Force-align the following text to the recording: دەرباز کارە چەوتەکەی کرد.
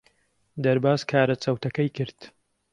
دەرباز 0.63 1.01
کارە 1.11 1.35
چەوتەکەی 1.43 1.89
کرد. 1.97 2.19